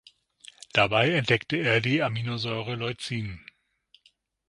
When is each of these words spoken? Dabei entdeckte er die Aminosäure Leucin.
Dabei 0.73 1.11
entdeckte 1.13 1.57
er 1.57 1.79
die 1.79 2.01
Aminosäure 2.01 2.73
Leucin. 2.73 3.39